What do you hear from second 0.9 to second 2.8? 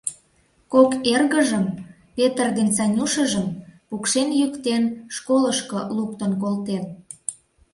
эргыжым— Петр ден